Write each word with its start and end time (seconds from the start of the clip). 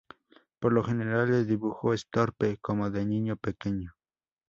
Por 0.59 0.73
lo 0.73 0.83
general 0.83 1.31
el 1.31 1.45
dibujo 1.45 1.93
es 1.93 2.09
torpe, 2.09 2.57
como 2.57 2.89
de 2.89 3.05
niño 3.05 3.35
pequeño. 3.37 3.93